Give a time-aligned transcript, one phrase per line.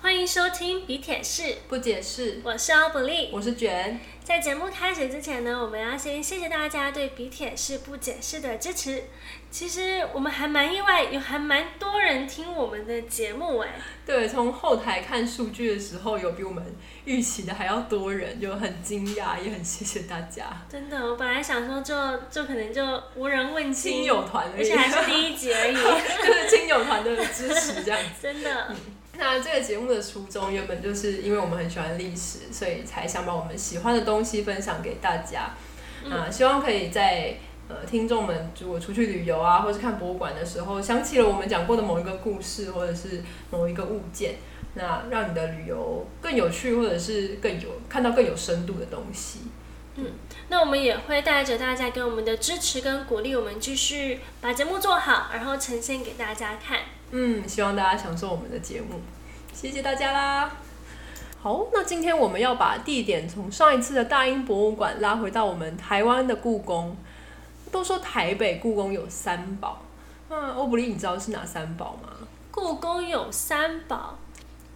[0.00, 3.30] 欢迎收听比铁士，不解释，我是奥布利。
[3.32, 3.98] 我是卷。
[4.22, 9.02] 在节目开始之前呢，我们要先谢谢大家对比铁士不解释的支持。
[9.50, 13.70] 其实我们还蛮意外，有还蛮多人听我们的节目哎。
[14.06, 16.64] 对，从后台看数据的时候，有比我们
[17.04, 20.44] 预期的还要多人，就很惊讶，也很谢谢大家。
[20.70, 25.74] 真的，我本来想说就就可能就无人问津，亲友团而而且还是第一集而已，
[26.24, 28.08] 就是亲友团的支持这样子。
[28.22, 28.76] 真的。
[29.18, 35.50] 那这个节目的初衷原本就是因为我们很喜欢历史，所以才想把我们喜欢的东西分享给大家。
[36.08, 37.34] 啊，希望可以在
[37.68, 44.36] 呃听众们如果出去旅游啊，或是看博物馆的时候，想起了我们讲过的某一个故事，或者是某一个物件，
[44.74, 49.40] 那让你的旅游更有趣，或者是更有看到更有深度的东西。
[49.96, 50.12] 嗯，
[50.48, 56.78] 那我们也会带着大家给我们的支持跟鼓励，我们继续把节目做好，然后呈现给大家看。
[57.10, 59.00] 嗯，希望大家享受我们的节目，
[59.52, 60.50] 谢谢大家啦。
[61.40, 66.96] 好，那今天我们要把地点从上一次的大英博物馆拉回到我们台湾的故宫。
[67.70, 69.82] 都说台北故宫有三宝，
[70.30, 72.08] 那欧布利，你知道是哪三宝吗？
[72.50, 74.16] 故宫有三宝，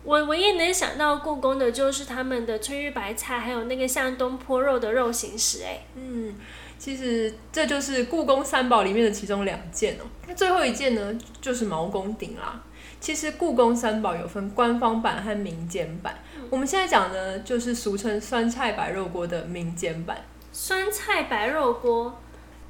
[0.05, 5.63] 我唯一能想到故宫的就是他们的翠玉白菜，还有那个像东坡肉的肉形石。
[5.65, 6.35] 哎，嗯，
[6.83, 10.05] 其实这就是故宫三宝里面的其中两件哦。
[10.27, 12.61] 那最后一件呢，就是毛公鼎啦。
[12.99, 16.13] 其实故宫三宝有分官方版和民间版，
[16.51, 20.25] 我们现在讲的就是俗称酸菜白肉锅的民间版。
[20.51, 22.21] 酸菜白肉锅，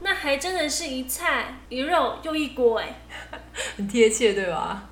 [0.00, 2.94] 那还真的是一菜一肉又一锅哎，
[3.78, 4.90] 很贴切对吧？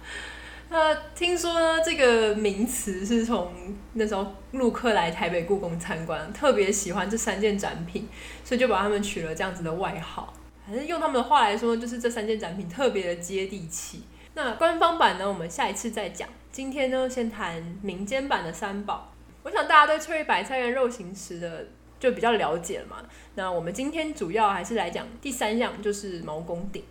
[0.73, 3.53] 那听说呢，这个名词是从
[3.95, 8.09] 那时候陆客来台北故宫参观，特别喜欢这三件展品，
[8.45, 10.33] 所以就把他们取了这样子的外号。
[10.65, 14.05] 反正用他们的话来说，就是这三件展品特别的接地气。
[14.35, 16.29] 那官方版呢，我们下一次再讲。
[16.53, 19.13] 今天呢，先谈民间版的三宝。
[19.43, 21.67] 我想大家对翠玉白菜跟肉形石的
[21.99, 22.99] 就比较了解了嘛。
[23.35, 26.85] 那我们今天主要还是来讲第三样，就是毛公鼎。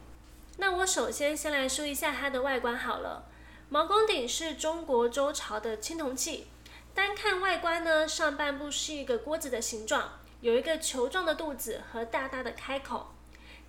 [0.58, 3.24] 那我首先先来说一下它的外观好了。
[3.72, 6.48] 毛公鼎是中国周朝的青铜器。
[6.96, 13.14] 单看外观呢，上半部是一个锅子的形状，有一个球状的肚子和大大的开口。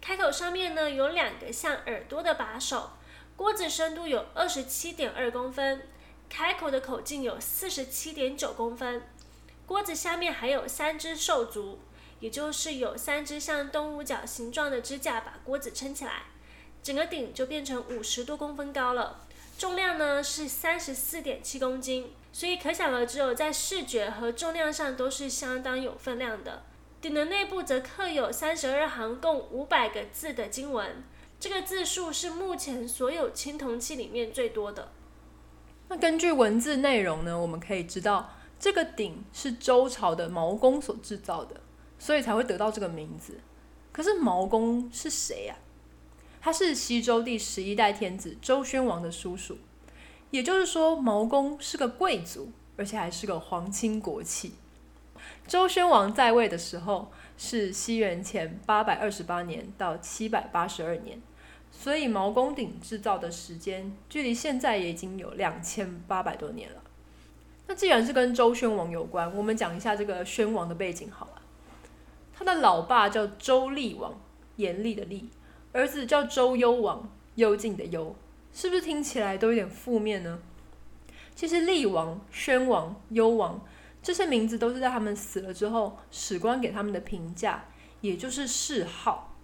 [0.00, 2.92] 开口上面呢有两个像耳朵的把手。
[3.36, 5.86] 锅子深度有二十七点二公分，
[6.30, 9.06] 开口的口径有四十七点九公分。
[9.66, 11.78] 锅子下面还有三只兽足，
[12.20, 16.22] 也就是有三只像动物角形状的支架把锅子撑起来，
[16.82, 19.26] 整个鼎就变成五十多公分高了。
[19.60, 26.62] 重量呢是三十四点七公斤，所以可想而知，哦，在视觉和重量上都是相当有分量的。
[27.02, 31.04] 鼎的内部则刻有三十二行共五百个字的经文。
[31.38, 34.92] 这个字数是目前所有青铜器里面最多的。
[35.88, 41.60] 那根据文字内容呢，我们可以知道这个鼎是周朝的毛公所制造的，
[41.98, 43.38] 所以才会得到这个名字。
[43.92, 45.56] 可是毛公是谁呀？
[46.40, 49.58] 他是西周第十一代天子周宣王的叔叔，
[50.30, 54.54] 也就是说毛公是个贵族，而且还是个皇亲国戚。
[55.46, 61.20] 周宣王在位的时候是西元前八百二十八年到七百八十二年。
[61.72, 66.82] 所以毛公鼎制造的时间，距离现在也已经有两千八百多年了。
[67.68, 71.42] 那既然是跟周宣王有关，我们讲一下这个宣王的背景好了。
[72.34, 74.20] 他的老爸叫周厉王，
[74.56, 75.26] 严厉的厉；
[75.72, 78.14] 儿子叫周幽王，幽静的幽。
[78.52, 80.40] 是不是听起来都有点负面呢？
[81.36, 83.64] 其实厉王、宣王、幽王
[84.02, 87.66] 这些名字都是在他们死了之后，史官给他们的评价，
[88.00, 89.36] 也就是谥号。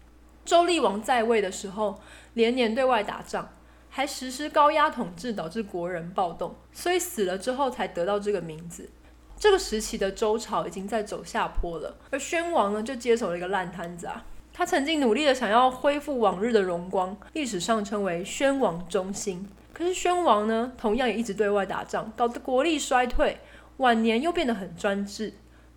[0.44, 2.00] 周厉王在位的时候，
[2.34, 3.48] 连年对外打仗，
[3.88, 8.90] 还实施高压统治，导致国人暴动，所以死了之后才得到这个名字。
[9.38, 14.24] 这个时期的周朝已经在走下坡了，而宣王呢，就接手了一个烂摊子啊。
[14.56, 19.46] 他曾经努力的想要恢复往日的荣光，历史上称为宣王中兴。
[19.74, 23.38] 可是宣王呢，同样也一直对外打仗，导致国力衰退，
[23.76, 25.34] 晚年又变得很专制，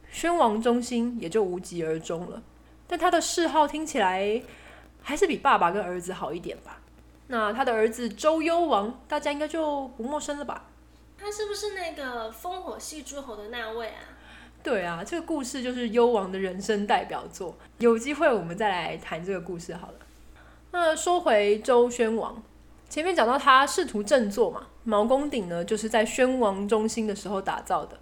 [0.09, 2.41] 宣王中兴也就无疾而终了。
[2.87, 4.41] 但他的谥号听起来。
[5.01, 6.81] 还是比爸爸跟儿子好一点吧。
[7.27, 10.65] 那他的儿子周幽王，大家应该就不陌生了吧？
[11.17, 14.18] 他是不是那个烽火戏诸侯的那位啊？
[14.61, 17.55] 对啊，这个故事就是幽王的人生代表作。
[17.77, 19.93] 有机会我们再来谈这个故事好了。
[20.71, 22.43] 那说回周宣王，
[22.89, 27.97] 前面讲到他试图振作嘛，毛公鼎呢就是在宣王中兴的时候打造的。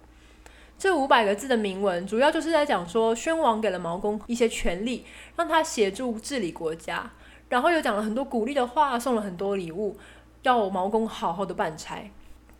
[0.76, 5.04] 这五百个字的铭文，主要就是在讲说，宣王给了毛公一些权力，
[5.36, 7.10] 让他协助治理国家，
[7.48, 9.96] 然后又讲了很多鼓励的话，送了很多礼物，
[10.42, 12.10] 要毛公好好的办差。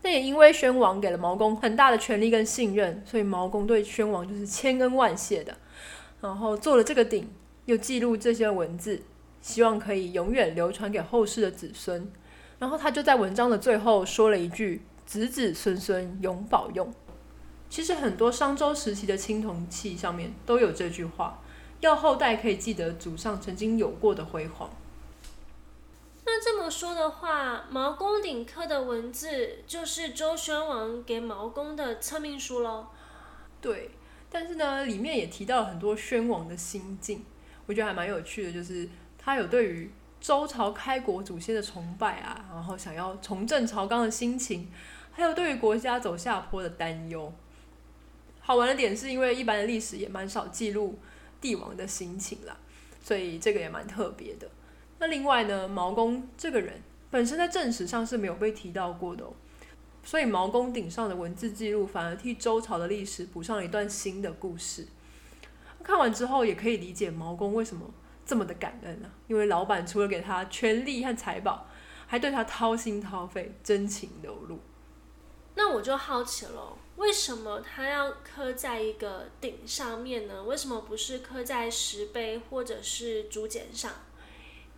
[0.00, 5.56] 但也因为宣王给了毛公很大的权力跟信任，所以毛公对宣王就是千恩万谢的。
[6.20, 7.28] 然后做了这个鼎，
[7.66, 9.02] 又记录这些文字，
[9.40, 12.10] 希望可以永远流传给后世的子孙。
[12.58, 16.92] 然后他就在文章的最后说了一句：“子子孙孙永保用。”
[17.70, 21.40] 其实很多商周时期的青铜器上面都有这句话，
[21.80, 24.70] 要后代可以记得祖上曾经有过的辉煌。
[26.30, 32.88] 那这么说的话，毛公鼎刻的文字就是周宣王给毛公的册命书喽？
[33.62, 33.92] 对，
[34.28, 37.24] 但是呢，里面也提到了很多宣王的心境，
[37.64, 38.86] 我觉得还蛮有趣的，就是
[39.16, 39.90] 他有对于
[40.20, 44.70] 周朝开国祖先的崇拜啊，然后想要重振朝纲的心情，
[45.10, 47.32] 还有对于国家走下坡的担忧。
[48.40, 50.98] 好玩的点是因为一般的历史也蛮少记录
[51.40, 52.54] 帝王的心情啦，
[53.02, 54.46] 所以这个也蛮特别的。
[54.98, 59.24] 那另外呢，毛公这个人本身在正史上是没有被提到过的，
[60.02, 64.86] 所以毛公顶上的文字记录反而替周朝的历史补上了一段新的故事。
[65.82, 67.88] 看完之后也可以理解毛公为什么
[68.26, 71.66] 这么的感恩啊，因为老板除了给他权力和财宝，
[72.06, 74.58] 还对他掏心掏肺、真情流露。
[75.54, 80.42] 那我就好奇了，为什么他要刻在一个鼎上面呢？
[80.42, 83.92] 为什么不是刻在石碑或者是竹简上？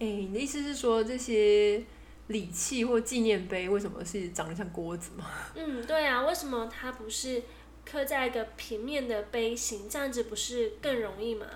[0.01, 1.83] 哎，你的意思是说这些
[2.29, 5.27] 礼器或纪念碑为什么是长得像锅子吗？
[5.55, 7.43] 嗯，对啊，为什么它不是
[7.85, 9.87] 刻在一个平面的碑形？
[9.91, 11.47] 这样子不是更容易吗？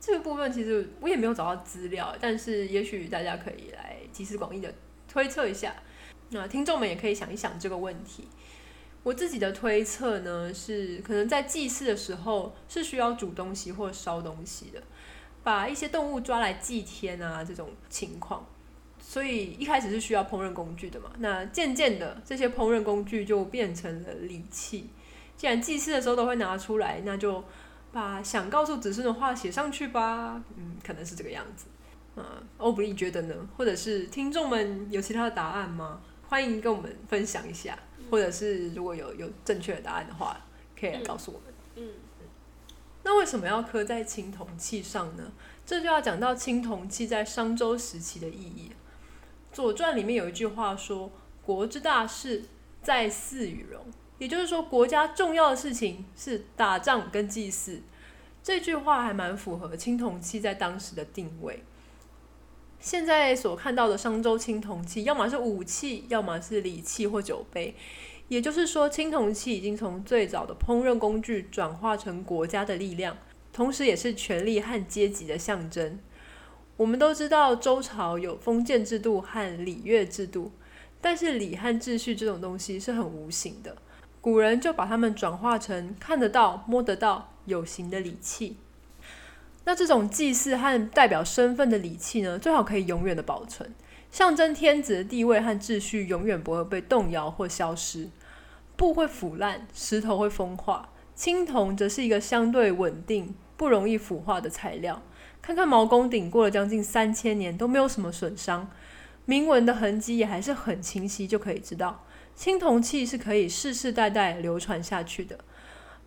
[0.00, 4.72] 这个部分其实我也没有找到资料，但是也许大家可以来集思广益的
[5.06, 5.74] 推测一下。
[6.30, 8.26] 那听众们也可以想一想这个问题。
[9.02, 14.82] 我自己的推测呢，是可能在祭祀的时候是需要煮东西或烧东西的，
[15.46, 18.44] 把一些动物抓来祭天啊这种情况，
[18.98, 21.12] 所以一开始是需要烹饪工具的嘛。
[21.18, 24.90] 那渐渐的，这些烹饪工具就变成了礼器。
[25.36, 27.44] 既然祭祀的时候都会拿出来，那就
[27.92, 30.42] 把想告诉子孙的话写上去吧。
[30.56, 31.66] 嗯，可能是这个样子。
[32.16, 32.24] 嗯，
[32.58, 33.48] 欧布利觉得呢？
[33.56, 36.00] 或者是听众们有其他的答案吗？
[36.26, 37.78] 欢迎跟我们分享一下。
[38.10, 40.44] 或者是如果有有正确的答案的话，
[40.76, 41.54] 可以来告诉我们。
[41.76, 41.88] 嗯，
[43.06, 45.30] 那为什么要刻在青铜器上呢？
[45.64, 48.72] 这就要讲到青铜器在商周时期的意义。
[49.54, 51.12] 《左传》里面有一句话说
[51.46, 52.46] ：“国之大事，
[52.82, 53.78] 在祀与戎。”
[54.18, 57.80] 也就是说，国家重要的事情是打仗跟祭祀。
[58.42, 61.62] 这句话还蛮符合青铜器在当时的定位。
[62.80, 67.76] 现在所看到的商周青铜器，要么是武器，要么是礼器或酒杯。
[68.28, 73.16] 也就是说，青铜器已经从最早的烹饪工具转化成国家的力量，
[73.52, 75.98] 同时也是权力和阶级的象征。
[76.76, 80.52] 我们都知道周朝有封建制度和礼乐制度，
[81.00, 83.76] 但是礼和秩序这种东西是很无形的，
[84.20, 88.56] 古人就把它们转化成看得到、摸得到、有形的礼器。
[89.64, 93.74] 那这种祭祀和代表身份的礼器呢，最好可以永远的保存，
[94.10, 98.08] 象征天子的地位和秩序永远不会被动摇或消失。
[98.76, 105.02] 布会腐烂，石头会风化，青铜则是一个相对稳定、不容易腐化的材料。
[105.40, 108.68] 看看毛公鼎过了将近三千年都没有什么损伤，
[109.24, 112.04] 铭文的痕迹也还是很清晰，就可以知道
[112.34, 115.38] 青铜器是可以世世代代流传下去的。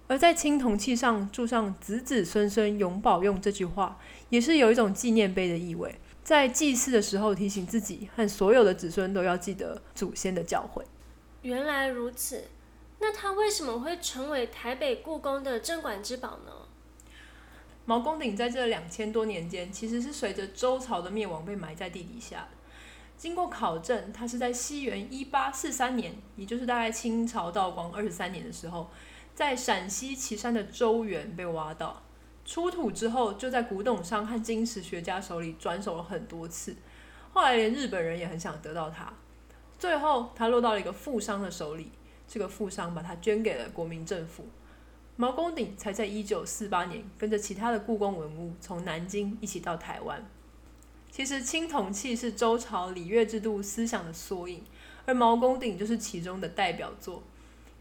[0.07, 3.97] 而在青铜器上铸上“子子孙孙永保用”这句话，
[4.29, 5.95] 也是有一种纪念碑的意味，
[6.29, 10.83] 在祭祀的时候提醒自己和所有的子孙都要记得祖先的教诲。
[11.41, 12.43] 原来如此，
[12.99, 16.51] 那它为什么会成为台北故宫的镇馆之宝呢？
[17.85, 22.49] 毛公鼎在这两千多年间，其实是随着周朝的灭亡被埋在地底下的。
[23.17, 28.91] 经过考证，它是在西元一八四三年，也就是大概清朝道光二十三年的时候。
[29.33, 32.03] 在陕西岐山的周原被挖到，
[32.49, 36.75] 出土之后就在古董商和金石学家手里转手了很多次，
[37.31, 39.13] 后来连日本人也很想得到它，
[39.77, 41.91] 最后它落到了一个富商的手里，
[42.27, 44.47] 这个富商把它捐给了国民政府，
[45.15, 50.27] 毛公鼎才在一九四八年跟着其他的故宫文物从南京一起到台湾。
[51.11, 54.63] 其实青铜器是周朝礼乐制度思想的缩影，
[55.05, 57.21] 而毛公鼎就是其中的代表作。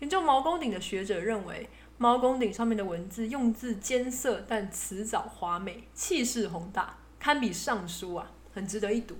[0.00, 1.68] 研究毛公鼎的学者认为，
[2.00, 9.16] 毛公鼎上面的文字用字艰涩，但辞藻华美，气势宏大，堪比尚书啊，很值得一读。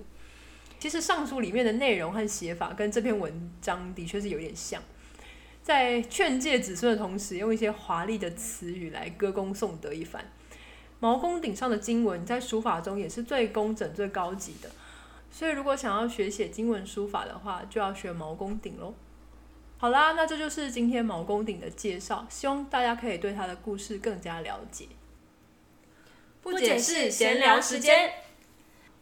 [0.79, 4.81] 其实尚书里面的内容和写法跟这篇文章的确是有点像，
[5.61, 10.25] 在劝诫子孙的同时，用一些华丽的词语来歌功颂德一番。
[11.01, 14.71] 毛公鼎上的经文在书法中也是最工整、最高级的，
[15.33, 18.95] 所以如果想要学写经文书法的话，就要学毛公鼎喽。
[19.81, 24.89] 好啦，那这就是今天毛公鼎的介绍，希望大家可以对他的故事更加了解。
[26.43, 28.13] 不解释闲聊时间。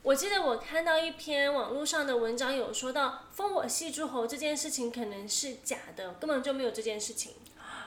[0.03, 7.33] 我记得我看到一篇网络上的文章，有说到烽火戏诸侯这件事情可能是假的，根本就没有这件事情。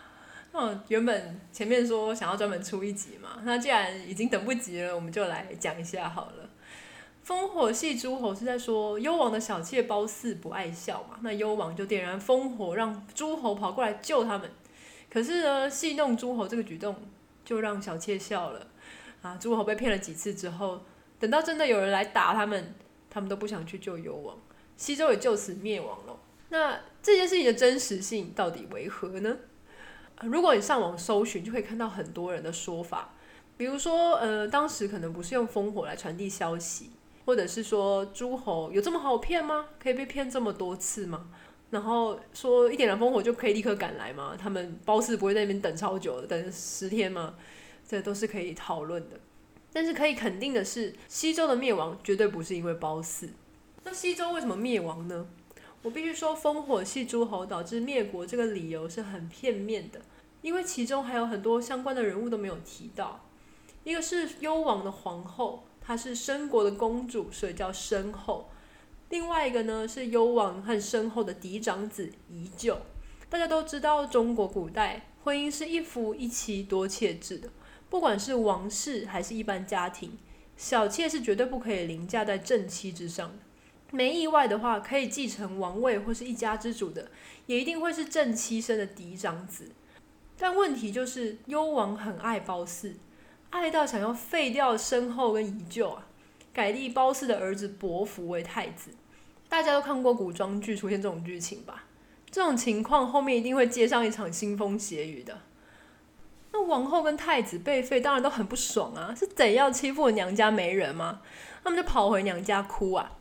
[0.51, 6.49] 嗯，原本前面说想要专门出一集嘛，那既然已经等不及了，我们就来讲一下好了。
[7.29, 14.50] 烽火戏诸侯是在说幽王的小妾褒姒不爱笑嘛，那幽王就点燃烽火，让诸侯跑过来救他们。
[15.12, 16.95] 可是呢，戏弄诸侯这个举动
[17.45, 18.65] 就让小妾笑了
[19.21, 19.38] 啊。
[19.39, 20.81] 诸侯被骗了几次之后，
[21.19, 22.74] 等到真的有人来打他们，
[23.12, 24.36] 他们都不想去救幽王，
[24.75, 26.19] 西周也就此灭亡了。
[26.50, 29.38] 那这件事情的真实性到底为何呢？
[30.24, 33.13] 如果你上网搜寻，就会看到很多人的说法，
[33.55, 36.89] 比如说，呃，当时可能不是用烽火来传递消息。
[37.26, 39.68] 或者是说诸侯有这么好骗吗？
[39.82, 41.28] 可以被骗这么多次吗？
[41.70, 44.36] 然后说一点燃烽火就可以立刻赶来吗？
[44.36, 47.36] 他们褒姒不会在那边等超久，等十天吗？
[47.88, 49.20] 这都是可以讨论的。
[49.72, 53.30] 但是可以肯定的是，西周的灭亡绝对不是因为褒姒。
[53.84, 55.28] 那西周为什么灭亡呢？
[55.84, 60.02] 我必须说，烽火戏诸侯导致灭国这个理由是很片面的，
[60.42, 63.24] 因为其中还有很多相关的人物都没有提到。
[63.84, 65.66] 一个是幽王的皇后。
[65.89, 68.48] 她是申国的公主，所以叫申后。
[69.10, 72.77] 另外一个呢是幽王和申后的嫡长子宜臼。
[73.27, 77.50] 大家都知道，中国古代婚姻是一夫一妻多妾制的，
[77.89, 80.15] 不管是王室还是一般家庭，
[80.55, 83.39] 小妾是绝对不可以凌驾在正妻之上的。
[83.89, 87.10] 没意外的话，可以继承王位或是一家之主的，
[87.48, 89.72] 也一定会是正妻生的嫡长子。
[90.38, 93.00] 但问题就是，幽王很爱褒姒。
[93.50, 96.06] 爱到想要废掉身后跟遗旧啊，
[96.53, 98.91] 改立褒姒的儿子伯服为太子。
[99.48, 101.86] 大家都看过古装剧出现这种剧情吧？
[102.29, 105.39] 这种情况后面一定会接上一场腥风血雨的。
[106.51, 109.15] 那王后跟太子被废，当然都很不爽啊！
[109.18, 111.22] 是怎样欺负娘家没人吗？
[111.63, 113.13] 他们就跑回娘家哭啊。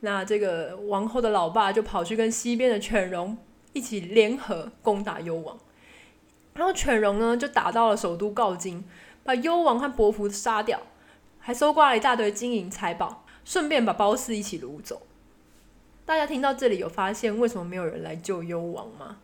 [0.00, 3.38] 那这个王后的老爸就跑去跟西边的犬戎
[3.72, 5.58] 一起联合攻打幽王，
[6.54, 8.84] 然后犬戎呢就打到了首都镐京。
[9.24, 10.80] 把幽王和伯服杀掉，
[11.38, 15.02] 还搜刮了一大堆金银财宝，顺便把褒姒一起掳走。
[16.04, 19.18] 大家听到这里有发现为什么没有人来救幽王吗？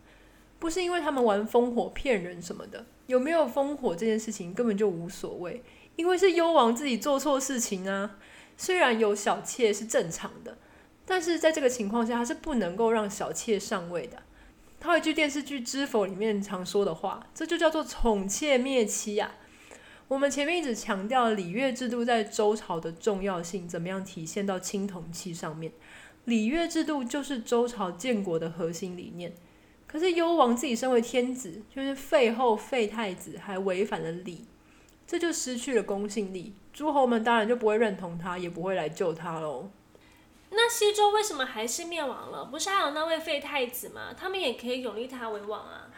[0.61, 5.63] 不是因为他们玩烽火骗人什么的，有没有烽火这件事情根本就无所谓，
[5.97, 8.17] 因为是幽王自己做错事情啊。
[8.57, 10.59] 虽然有小妾是正常的，
[11.05, 14.23] 但是在这个情况下，他是不能够让小妾上位的。
[14.81, 19.35] 套一句电视剧《知否》里面常说的话，这就叫做宠妾灭妻啊。
[20.09, 25.71] 我们前面一直强调礼乐制度在周朝的重要性，怎么样体现到青铜器上面？
[26.25, 29.35] 礼乐制度就是周朝建国的核心理念。
[29.87, 34.47] 可是幽王自己身为天子，就是废后废太子，还违反了礼，
[35.07, 36.55] 这就失去了公信力。
[36.73, 39.71] 诸侯们当然就不会认同他，也不会来救他喽。
[40.51, 42.47] 那西周为什么还是灭亡了？
[42.47, 44.15] 不是还有那位废太子吗？
[44.17, 45.91] 他们也可以永立他为王啊。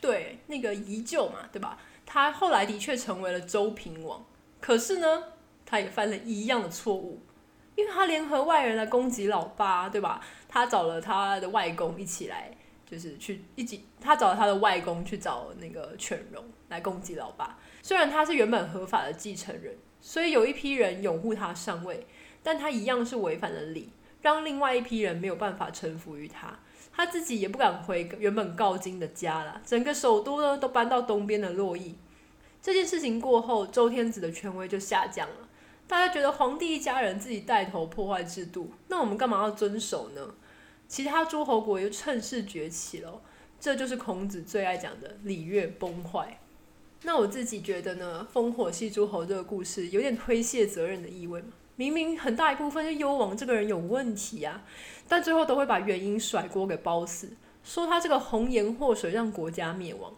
[0.00, 1.78] 对，那个宜臼嘛，对吧？
[2.10, 4.24] 他后来的确成为了周平王，
[4.62, 5.24] 可是呢，
[5.66, 7.20] 他也犯了一样的错误，
[7.76, 10.18] 因为他联合外人来攻击老爸，对吧？
[10.48, 12.50] 他找了他的外公一起来，
[12.86, 17.58] 就是去一起，他找了他的外公去找那个犬戎来攻击老爸。
[17.82, 22.06] 虽然他是原本合法的继承人，所以有一批人拥护他上位，
[22.42, 23.90] 但他一样是违反了礼，
[24.22, 26.58] 让另外一批人没有办法臣服于他。
[26.98, 31.94] 他自己也不敢回原本镐京的家了，整个首都呢都搬到东边的洛邑。
[32.60, 35.48] 这件事情过后，周天子的权威就下降了。
[35.86, 40.34] 大家觉得皇帝一家人自己带头破坏制度，那我们干嘛要遵守呢？
[40.88, 43.22] 其他诸侯国又趁势崛起了，
[43.60, 46.40] 这就是孔子最爱讲的礼乐崩坏。
[47.04, 51.50] 那我自己觉得呢，烽火戏诸侯这个故事有点推卸责任的意味嘛。
[51.78, 54.64] 明明很大一部分是幽王这个人有问题啊，
[55.06, 57.28] 但最后都会把原因甩锅给褒姒，
[57.62, 60.12] 说他这个红颜祸水让国家灭亡。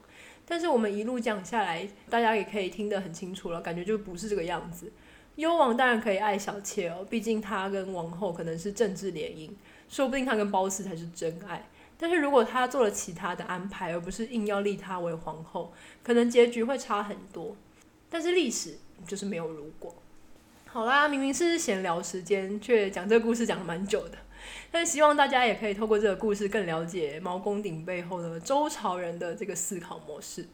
[0.46, 4.90] 但是我们一路讲下来，大家也可以听得很清楚了，感觉就不是这个样子。
[5.36, 9.50] 幽王当然可以爱小妾哦，毕竟他跟王后可能是政治联姻，
[9.86, 11.68] 说不定他跟褒姒才是真爱。
[11.98, 17.54] 但是如果他做了其他的安排，而不是硬要立她为皇后，可能结局会差很多。
[18.08, 19.94] 但是历史就是没有如果。
[20.72, 24.18] 好啦，明明是闲聊时间，却讲这个故事讲了蛮久的。
[24.70, 30.46] 但希望大家也可以透过这个故事，更了解毛公鼎背后的周朝人的这个思考模式。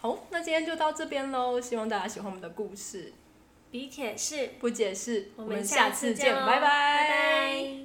[0.00, 1.60] 好，那今天就到这边喽。
[1.60, 3.12] 希望大家喜欢我们的故事。
[3.72, 7.81] 比铁是不解释，我们下次见，拜拜。